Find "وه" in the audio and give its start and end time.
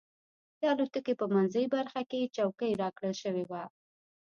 3.49-3.63